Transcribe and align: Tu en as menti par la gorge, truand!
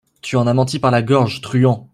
Tu 0.23 0.35
en 0.35 0.47
as 0.47 0.53
menti 0.55 0.79
par 0.79 0.89
la 0.89 1.03
gorge, 1.03 1.41
truand! 1.41 1.87